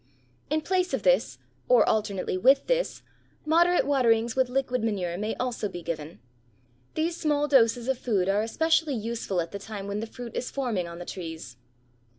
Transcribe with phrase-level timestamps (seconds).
[0.49, 1.37] In place of this,
[1.69, 3.03] or alternately with this,
[3.45, 6.19] moderate waterings with liquid manure may also be given.
[6.95, 10.49] These small doses of food are especially useful at the time when the fruit is
[10.49, 11.55] forming on the trees.